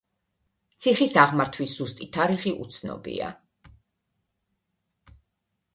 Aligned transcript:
ციხის 0.85 1.13
აღმართვის 1.23 1.75
ზუსტი 1.81 2.07
თარიღი 2.17 2.55
უცნობია. 2.65 3.29